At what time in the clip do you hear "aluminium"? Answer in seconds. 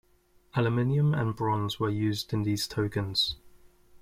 0.55-1.13